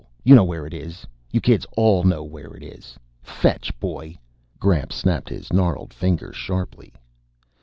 You 0.23 0.33
know 0.33 0.43
where 0.43 0.65
it 0.65 0.73
is. 0.73 1.05
You 1.31 1.39
kids 1.39 1.63
all 1.77 2.03
know 2.03 2.23
where 2.23 2.55
it 2.55 2.63
is. 2.63 2.97
Fetch, 3.21 3.71
boy!" 3.79 4.17
Gramps 4.59 4.95
snapped 4.95 5.29
his 5.29 5.53
gnarled 5.53 5.93
fingers 5.93 6.35
sharply. 6.35 6.91